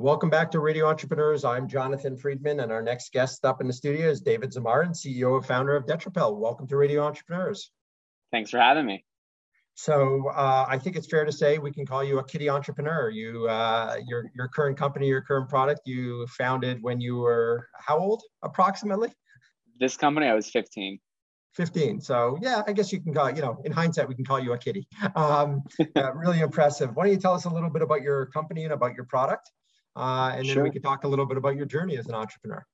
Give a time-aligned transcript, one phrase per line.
[0.00, 1.44] Welcome back to Radio Entrepreneurs.
[1.44, 5.36] I'm Jonathan Freedman, and our next guest up in the studio is David Zamarin, CEO
[5.36, 6.38] and founder of Detrapel.
[6.38, 7.70] Welcome to Radio Entrepreneurs.
[8.32, 9.04] Thanks for having me.
[9.74, 13.10] So uh, I think it's fair to say we can call you a kitty entrepreneur.
[13.10, 17.98] You, uh, your, your current company, your current product, you founded when you were how
[17.98, 19.12] old approximately?
[19.78, 20.98] This company, I was 15.
[21.52, 22.00] 15.
[22.00, 24.54] So yeah, I guess you can call, you know, in hindsight, we can call you
[24.54, 24.88] a kitty.
[25.14, 25.62] Um,
[25.94, 26.96] uh, really impressive.
[26.96, 29.50] Why don't you tell us a little bit about your company and about your product?
[29.96, 30.62] Uh, and then sure.
[30.62, 32.64] we could talk a little bit about your journey as an entrepreneur.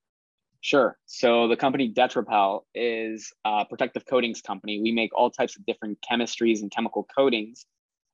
[0.61, 0.97] Sure.
[1.07, 4.81] So the company Detrapel is a protective coatings company.
[4.81, 7.67] We make all types of different chemistries and chemical coatings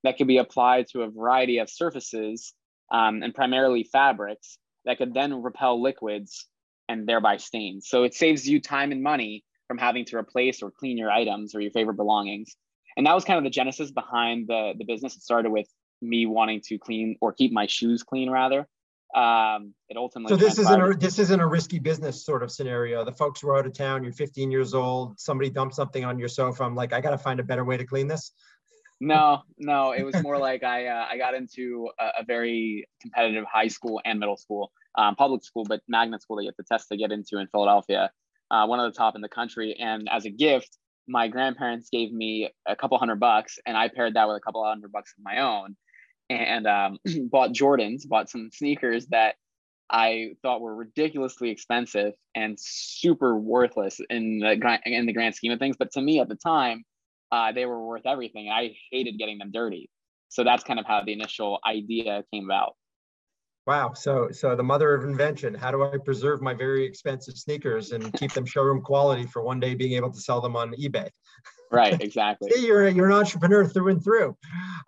[0.05, 2.53] that can be applied to a variety of surfaces
[2.93, 6.47] um, and primarily fabrics that could then repel liquids
[6.89, 7.89] and thereby stains.
[7.89, 11.55] So it saves you time and money from having to replace or clean your items
[11.55, 12.55] or your favorite belongings.
[12.97, 15.17] And that was kind of the genesis behind the, the business.
[15.17, 15.69] It started with
[16.03, 18.69] me wanting to clean or keep my shoes clean rather.
[19.15, 20.37] Um, it ultimately.
[20.37, 23.05] So this isn't a, this isn't a risky business sort of scenario.
[23.05, 24.03] The folks were out of town.
[24.03, 25.21] You're 15 years old.
[25.21, 26.65] Somebody dumped something on your sofa.
[26.65, 28.33] I'm like, I got to find a better way to clean this.
[29.01, 29.93] No, no.
[29.93, 34.01] It was more like I uh, I got into a, a, very competitive high school
[34.05, 36.97] and middle school, um, public school, but magnet school that you have to test to
[36.97, 38.11] get into in Philadelphia
[38.53, 39.75] uh, one of the top in the country.
[39.81, 44.15] And as a gift, my grandparents gave me a couple hundred bucks, and I paired
[44.15, 45.77] that with a couple hundred bucks of my own,
[46.33, 46.99] and um,
[47.31, 49.37] bought Jordans, bought some sneakers that
[49.91, 55.59] I thought were ridiculously expensive and super worthless in the in the grand scheme of
[55.59, 55.77] things.
[55.79, 56.85] But to me at the time,
[57.31, 58.49] uh, they were worth everything.
[58.49, 59.91] I hated getting them dirty,
[60.29, 62.75] so that's kind of how the initial idea came about.
[63.67, 63.93] Wow.
[63.95, 65.55] So, so the mother of invention.
[65.55, 69.61] How do I preserve my very expensive sneakers and keep them showroom quality for one
[69.61, 71.09] day being able to sell them on eBay?
[71.71, 72.01] Right.
[72.01, 72.51] Exactly.
[72.53, 74.37] See, you're you're an entrepreneur through and through.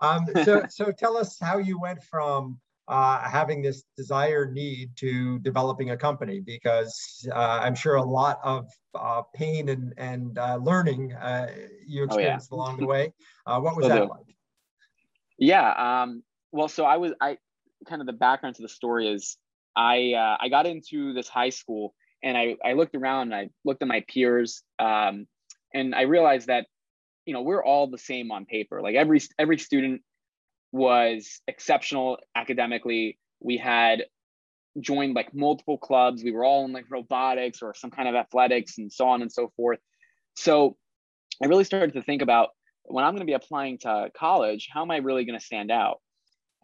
[0.00, 2.58] Um, so, so tell us how you went from
[2.88, 8.38] uh, having this desire need to developing a company because uh, I'm sure a lot
[8.42, 11.48] of uh, pain and and uh, learning uh,
[11.86, 12.62] you experienced oh, yeah.
[12.62, 13.12] along the way.
[13.46, 14.08] Uh, what was that do.
[14.08, 14.36] like?
[15.38, 16.02] Yeah.
[16.02, 17.38] Um, well, so I was I
[17.84, 19.36] kind of the background to the story is
[19.76, 23.50] I uh, I got into this high school and I I looked around and I
[23.64, 25.26] looked at my peers um,
[25.72, 26.66] and I realized that
[27.26, 28.80] you know we're all the same on paper.
[28.82, 30.02] Like every every student
[30.72, 33.18] was exceptional academically.
[33.40, 34.04] We had
[34.80, 36.24] joined like multiple clubs.
[36.24, 39.30] We were all in like robotics or some kind of athletics and so on and
[39.30, 39.78] so forth.
[40.34, 40.76] So
[41.42, 42.50] I really started to think about
[42.84, 45.70] when I'm going to be applying to college, how am I really going to stand
[45.70, 46.00] out?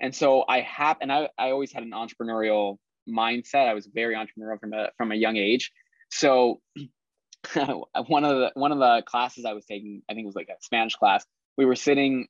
[0.00, 2.78] And so I have, and I, I always had an entrepreneurial
[3.08, 3.68] mindset.
[3.68, 5.72] I was very entrepreneurial from a, from a young age.
[6.10, 6.60] So
[7.54, 10.48] one of the, one of the classes I was taking, I think it was like
[10.48, 11.24] a Spanish class,
[11.56, 12.26] we were sitting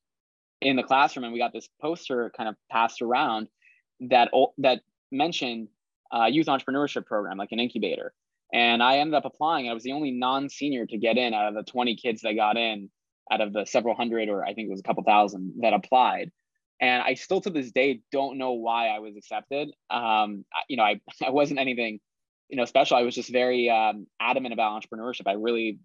[0.61, 3.49] in the classroom and we got this poster kind of passed around
[4.01, 4.81] that, that
[5.13, 5.69] mentioned
[6.13, 8.13] uh, youth entrepreneurship program, like an incubator.
[8.53, 9.69] And I ended up applying.
[9.69, 12.57] I was the only non-senior to get in out of the 20 kids that got
[12.57, 12.91] in
[13.31, 16.33] out of the several hundred, or I think it was a couple thousand that applied
[16.81, 19.71] and I still to this day don't know why I was accepted.
[19.91, 22.01] Um, you know, I, I wasn't anything,
[22.49, 22.97] you know, special.
[22.97, 25.27] I was just very um, adamant about entrepreneurship.
[25.27, 25.79] I really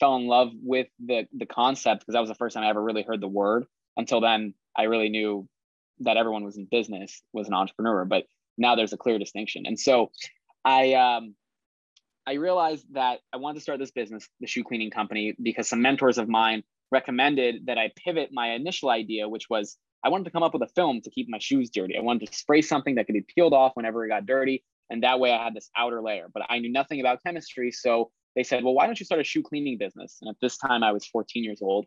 [0.00, 2.82] fell in love with the the concept because that was the first time I ever
[2.82, 3.66] really heard the word.
[3.96, 5.48] Until then, I really knew
[6.00, 8.24] that everyone was in business was an entrepreneur, but
[8.56, 9.64] now there's a clear distinction.
[9.66, 10.10] And so,
[10.64, 11.34] I um,
[12.26, 15.82] I realized that I wanted to start this business, the shoe cleaning company, because some
[15.82, 20.30] mentors of mine recommended that I pivot my initial idea, which was I wanted to
[20.30, 21.96] come up with a film to keep my shoes dirty.
[21.96, 24.64] I wanted to spray something that could be peeled off whenever it got dirty.
[24.88, 27.70] And that way I had this outer layer, but I knew nothing about chemistry.
[27.70, 30.18] So they said, well, why don't you start a shoe cleaning business?
[30.20, 31.86] And at this time I was 14 years old.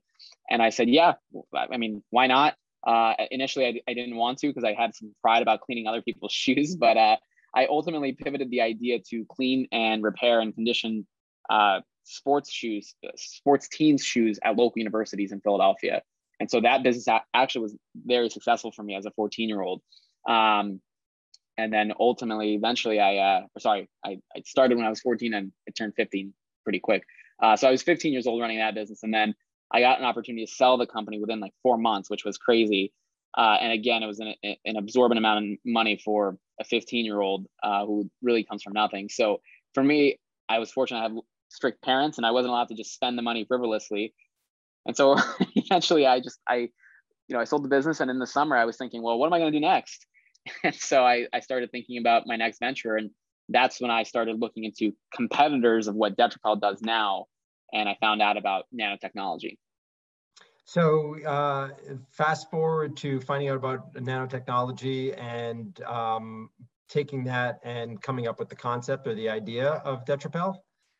[0.50, 1.14] And I said, yeah,
[1.54, 2.56] I mean, why not?
[2.86, 6.02] Uh, initially, I, I, didn't want to because I had some pride about cleaning other
[6.02, 7.16] people's shoes, but uh,
[7.56, 11.08] I ultimately pivoted the idea to clean and repair and condition
[11.50, 16.02] uh, sports shoes, sports teens shoes at local universities in Philadelphia.
[16.40, 19.82] And so that business actually was very successful for me as a 14 year old.
[20.28, 20.82] Um,
[21.58, 25.52] and then ultimately, eventually, I, uh, sorry, I, I started when I was 14 and
[25.68, 27.04] it turned 15 pretty quick.
[27.42, 29.04] Uh, so I was 15 years old running that business.
[29.04, 29.36] And then
[29.72, 32.94] I got an opportunity to sell the company within like four months, which was crazy.
[33.38, 37.20] Uh, and again, it was an, an absorbent amount of money for a 15 year
[37.20, 39.10] old uh, who really comes from nothing.
[39.10, 39.42] So
[39.74, 40.20] for me,
[40.50, 41.18] I was fortunate to have
[41.50, 44.14] strict parents and I wasn't allowed to just spend the money frivolously.
[44.86, 45.18] And so
[45.56, 46.70] eventually I just, I,
[47.28, 49.28] you know, I sold the business and in the summer I was thinking, well, what
[49.28, 50.06] am I going to do next?
[50.66, 52.98] And so I, I started thinking about my next venture.
[52.98, 53.12] And
[53.48, 57.28] that's when I started looking into competitors of what Detrapel does now.
[57.72, 59.58] And I found out about nanotechnology.
[60.66, 61.70] So uh,
[62.10, 66.50] fast forward to finding out about nanotechnology and um,
[66.90, 70.56] taking that and coming up with the concept or the idea of Detrapel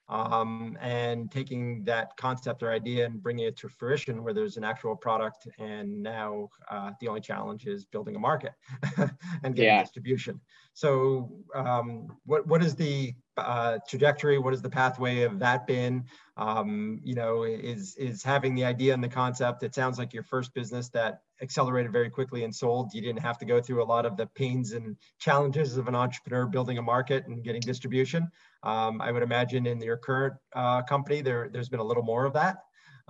[0.10, 4.64] um, and taking that concept or idea and bringing it to fruition where there's an
[4.64, 8.54] actual product and now uh, the only challenge is building a market
[8.98, 9.82] and getting yeah.
[9.82, 10.40] distribution
[10.74, 16.04] so um, what, what is the uh, trajectory what has the pathway of that been
[16.38, 20.24] um, you know is is having the idea and the concept it sounds like your
[20.24, 23.86] first business that accelerated very quickly and sold you didn't have to go through a
[23.86, 28.30] lot of the pains and challenges of an entrepreneur building a market and getting distribution
[28.64, 32.26] um, I would imagine in your current uh, company, there, there's been a little more
[32.26, 32.58] of that.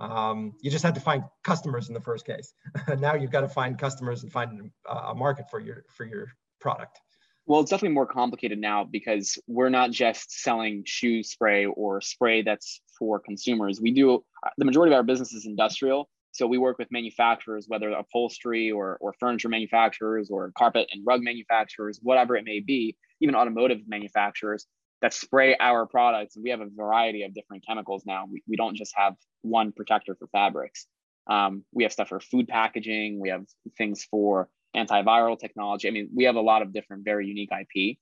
[0.00, 2.52] Um, you just had to find customers in the first case.
[2.98, 6.98] now you've got to find customers and find a market for your for your product.
[7.46, 12.42] Well, it's definitely more complicated now because we're not just selling shoe spray or spray
[12.42, 13.80] that's for consumers.
[13.82, 14.24] We do
[14.56, 16.08] the majority of our business is industrial.
[16.32, 21.22] So we work with manufacturers, whether upholstery or, or furniture manufacturers or carpet and rug
[21.22, 24.66] manufacturers, whatever it may be, even automotive manufacturers
[25.00, 26.36] that spray our products.
[26.36, 28.24] We have a variety of different chemicals now.
[28.28, 30.86] We, we don't just have one protector for fabrics.
[31.26, 33.20] Um, we have stuff for food packaging.
[33.20, 33.44] We have
[33.76, 35.88] things for antiviral technology.
[35.88, 37.98] I mean, we have a lot of different, very unique IP.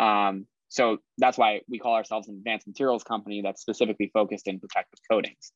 [0.00, 4.60] Um, so that's why we call ourselves an advanced materials company that's specifically focused in
[4.60, 5.52] protective coatings.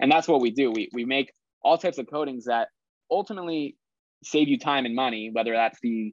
[0.00, 0.70] And that's what we do.
[0.70, 1.32] We, we make
[1.62, 2.68] all types of coatings that
[3.10, 3.76] ultimately
[4.22, 6.12] save you time and money, whether that's the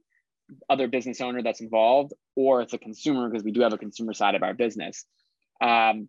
[0.68, 4.12] other business owner that's involved or it's a consumer because we do have a consumer
[4.12, 5.04] side of our business
[5.60, 6.08] um,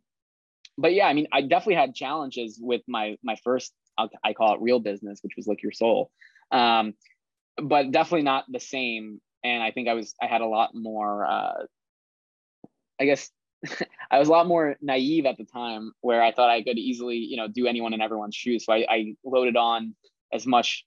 [0.78, 3.74] but yeah i mean i definitely had challenges with my my first
[4.24, 6.12] i call it real business which was Lick Your Soul
[6.52, 6.94] um,
[7.62, 11.26] but definitely not the same and i think i was i had a lot more
[11.26, 11.64] uh,
[13.00, 13.30] i guess
[14.12, 17.18] i was a lot more naive at the time where i thought i could easily
[17.18, 19.96] you know do anyone and everyone's shoes so i, I loaded on
[20.32, 20.86] as much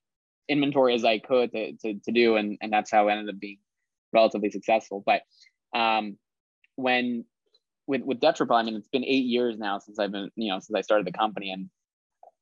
[0.50, 2.36] inventory as I could to, to, to do.
[2.36, 3.58] And, and that's how I ended up being
[4.12, 5.02] relatively successful.
[5.06, 5.22] But
[5.72, 6.18] um,
[6.74, 7.24] when
[7.86, 10.58] with, with Detrapel, I mean, it's been eight years now since I've been, you know,
[10.58, 11.70] since I started the company and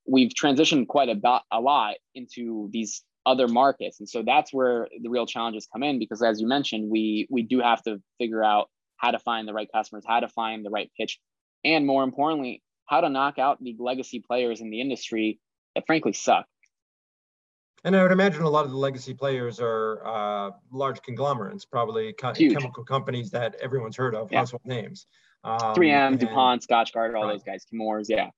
[0.07, 4.01] we've transitioned quite a, a lot into these other markets.
[4.01, 7.43] And so that's where the real challenges come in because as you mentioned, we, we
[7.43, 10.71] do have to figure out how to find the right customers, how to find the
[10.71, 11.21] right pitch,
[11.63, 15.39] and more importantly, how to knock out the legacy players in the industry
[15.75, 16.47] that frankly suck.
[17.85, 22.15] And I would imagine a lot of the legacy players are uh, large conglomerates, probably
[22.35, 22.55] Huge.
[22.55, 24.39] chemical companies that everyone's heard of, yeah.
[24.39, 25.07] household names.
[25.45, 28.31] Um, 3M, and, DuPont, Scotchgard, all those guys, Chemours, yeah.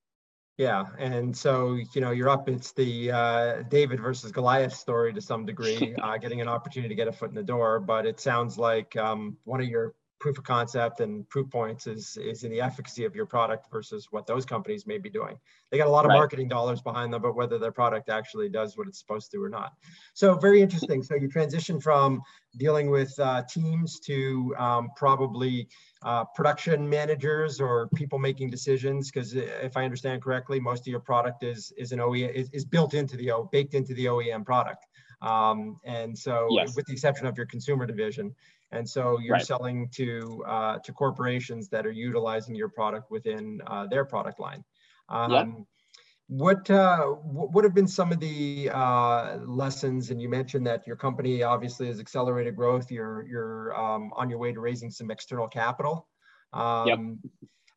[0.61, 2.47] Yeah, and so you know you're up.
[2.47, 6.95] It's the uh, David versus Goliath story to some degree, uh, getting an opportunity to
[6.95, 7.79] get a foot in the door.
[7.79, 12.15] But it sounds like um, one of your proof of concept and proof points is
[12.15, 15.35] is in the efficacy of your product versus what those companies may be doing.
[15.71, 16.17] They got a lot of right.
[16.17, 19.49] marketing dollars behind them, but whether their product actually does what it's supposed to or
[19.49, 19.73] not.
[20.13, 21.01] So very interesting.
[21.01, 22.21] So you transition from
[22.57, 25.67] dealing with uh, teams to um, probably
[26.03, 29.09] uh, production managers or people making decisions.
[29.09, 32.63] Because if I understand correctly, most of your product is is an OEM is, is
[32.63, 34.85] built into the O baked into the OEM product.
[35.21, 36.75] Um, and so, yes.
[36.75, 38.33] with the exception of your consumer division,
[38.71, 39.45] and so you're right.
[39.45, 44.63] selling to uh, to corporations that are utilizing your product within uh, their product line.
[45.09, 45.65] Um.
[46.27, 50.11] What uh, what have been some of the uh, lessons?
[50.11, 52.89] And you mentioned that your company obviously has accelerated growth.
[52.89, 56.07] You're you're um, on your way to raising some external capital.
[56.53, 56.99] Um, yep.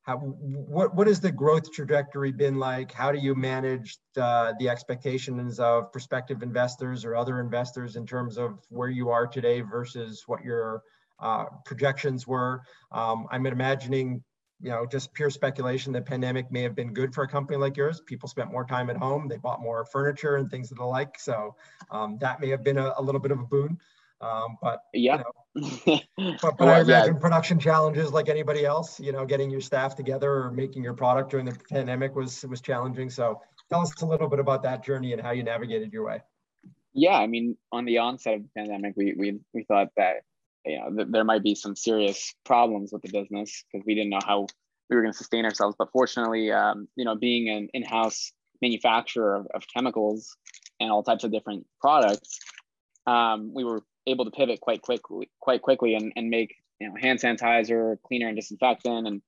[0.04, 2.92] How, what what has the growth trajectory been like?
[2.92, 8.36] How do you manage the, the expectations of prospective investors or other investors in terms
[8.36, 10.82] of where you are today versus what your
[11.20, 12.60] uh, projections were?
[12.92, 14.22] Um, I'm imagining,
[14.60, 15.90] you know, just pure speculation.
[15.94, 18.02] The pandemic may have been good for a company like yours.
[18.04, 19.26] People spent more time at home.
[19.26, 21.18] They bought more furniture and things of the like.
[21.18, 21.56] So
[21.90, 23.78] um, that may have been a, a little bit of a boon.
[24.20, 25.22] Um, but yeah,
[25.54, 26.00] you know,
[26.42, 27.20] but, but I imagine yeah.
[27.20, 28.98] production challenges like anybody else.
[28.98, 32.60] You know, getting your staff together or making your product during the pandemic was was
[32.60, 33.10] challenging.
[33.10, 33.40] So
[33.70, 36.20] tell us a little bit about that journey and how you navigated your way.
[36.94, 40.22] Yeah, I mean, on the onset of the pandemic, we we we thought that
[40.64, 44.10] you know th- there might be some serious problems with the business because we didn't
[44.10, 44.46] know how
[44.88, 45.76] we were going to sustain ourselves.
[45.78, 50.36] But fortunately, um, you know, being an in-house manufacturer of, of chemicals
[50.80, 52.38] and all types of different products,
[53.06, 56.94] um, we were able to pivot quite quickly, quite quickly, and, and make you know
[57.00, 59.22] hand sanitizer, cleaner, and disinfectant, and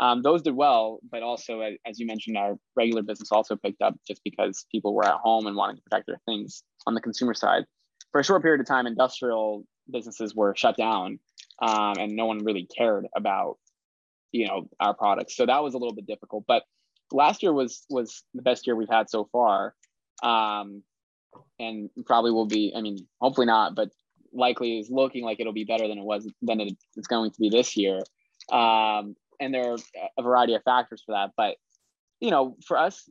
[0.00, 1.00] um, those did well.
[1.10, 5.06] But also, as you mentioned, our regular business also picked up just because people were
[5.06, 7.64] at home and wanting to protect their things on the consumer side.
[8.12, 11.18] For a short period of time, industrial businesses were shut down,
[11.60, 13.58] um, and no one really cared about
[14.32, 15.36] you know our products.
[15.36, 16.44] So that was a little bit difficult.
[16.46, 16.64] But
[17.12, 19.74] last year was was the best year we've had so far.
[20.22, 20.82] um,
[21.58, 22.72] and probably will be.
[22.76, 23.90] I mean, hopefully not, but
[24.32, 27.48] likely is looking like it'll be better than it was than it's going to be
[27.48, 27.98] this year.
[28.50, 29.78] Um, and there are
[30.18, 31.56] a variety of factors for that, but
[32.20, 33.08] you know, for us,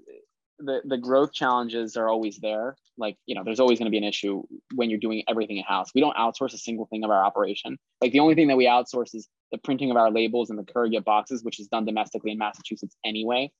[0.59, 2.75] the the growth challenges are always there.
[2.97, 4.43] Like you know, there's always going to be an issue
[4.75, 5.89] when you're doing everything in house.
[5.93, 7.77] We don't outsource a single thing of our operation.
[8.01, 10.63] Like the only thing that we outsource is the printing of our labels and the
[10.63, 13.51] courier boxes, which is done domestically in Massachusetts anyway.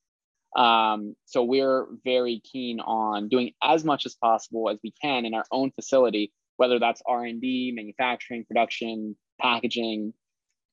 [0.56, 5.34] Um, so we're very keen on doing as much as possible as we can in
[5.34, 10.13] our own facility, whether that's R and D, manufacturing, production, packaging,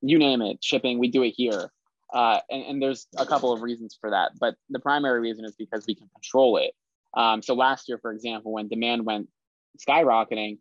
[0.03, 0.99] you name it, shipping.
[0.99, 1.71] We do it here.
[2.13, 5.55] Uh, and, and, there's a couple of reasons for that, but the primary reason is
[5.57, 6.73] because we can control it.
[7.17, 9.29] Um, so last year, for example, when demand went
[9.79, 10.59] skyrocketing,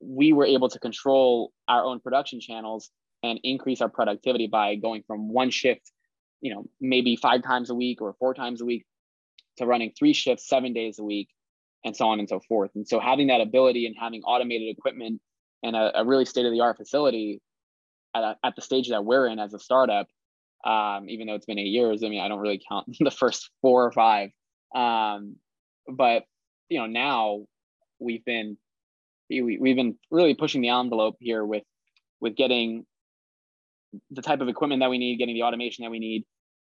[0.00, 2.90] we were able to control our own production channels
[3.22, 5.92] and increase our productivity by going from one shift,
[6.40, 8.84] you know, maybe five times a week or four times a week
[9.58, 11.28] to running three shifts, seven days a week,
[11.84, 12.70] and so on and so forth.
[12.74, 15.20] And so having that ability and having automated equipment
[15.62, 17.40] and a, a really state of the art facility
[18.14, 20.06] at, a, at the stage that we're in as a startup
[20.64, 22.02] um, even though it's been eight years.
[22.02, 24.30] I mean, I don't really count the first four or five.
[24.74, 25.36] Um,
[25.86, 26.24] but
[26.68, 27.44] you know, now
[27.98, 28.56] we've been
[29.28, 31.64] we, we've been really pushing the envelope here with
[32.20, 32.86] with getting
[34.10, 36.24] the type of equipment that we need, getting the automation that we need,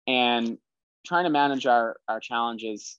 [0.07, 0.59] and
[1.07, 2.99] trying to manage our our challenges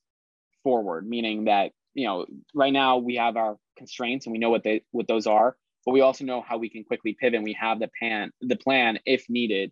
[0.64, 1.08] forward.
[1.08, 4.84] Meaning that you know, right now we have our constraints and we know what they
[4.92, 5.56] what those are,
[5.86, 7.36] but we also know how we can quickly pivot.
[7.36, 9.72] and We have the plan the plan if needed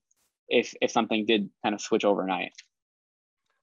[0.50, 2.54] if if something did kind of switch overnight.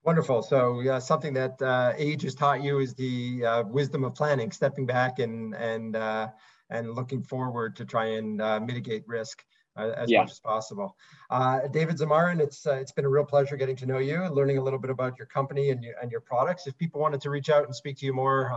[0.04, 0.42] Wonderful.
[0.42, 4.52] So yeah, something that uh, age has taught you is the uh, wisdom of planning,
[4.52, 6.28] stepping back and and uh,
[6.70, 10.20] and looking forward to try and uh, mitigate risk uh, as yeah.
[10.20, 10.96] much as possible.
[11.30, 14.58] Uh, David Zamarin, it's it's been a real pleasure getting to know you, and learning
[14.58, 16.66] a little bit about your company and your and your products.
[16.66, 18.52] If people wanted to reach out and speak to you more,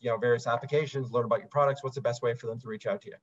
[0.00, 2.68] you know, various applications, learn about your products, what's the best way for them to
[2.68, 3.16] reach out to you?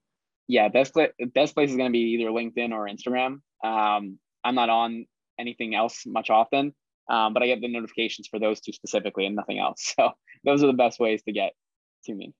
[0.48, 3.42] Yeah, best place best place is going to be either LinkedIn or Instagram.
[3.64, 5.06] Um, I'm not on
[5.38, 6.74] anything else much often,
[7.10, 9.94] um, but I get the notifications for those two specifically and nothing else.
[10.00, 10.12] So
[10.46, 11.54] those are the best ways to get
[12.06, 12.34] to me.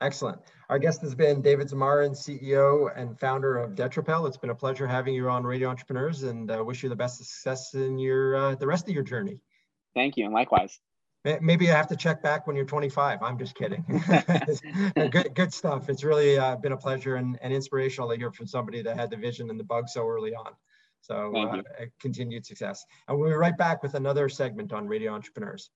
[0.00, 0.38] Excellent.
[0.68, 4.26] Our guest has been David Zamarin, CEO and founder of Detrapel.
[4.26, 7.18] It's been a pleasure having you on Radio Entrepreneurs and uh, wish you the best
[7.18, 9.40] success in your uh, the rest of your journey.
[9.94, 10.78] Thank you, and likewise.
[11.40, 13.20] Maybe I have to check back when you're 25.
[13.20, 13.84] I'm just kidding.
[15.10, 15.88] good, good stuff.
[15.88, 19.10] It's really uh, been a pleasure and, and inspirational to hear from somebody that had
[19.10, 20.52] the vision and the bug so early on.
[21.00, 21.62] So uh,
[22.00, 22.84] continued success.
[23.08, 25.70] And we'll be right back with another segment on Radio Entrepreneurs.